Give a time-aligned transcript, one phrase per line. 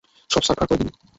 [0.29, 0.91] সব ছারখার করে দিলি।